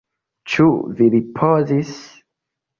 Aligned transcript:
Ĉu 0.53 0.65
vi 1.01 1.11
ripozis? 1.17 1.95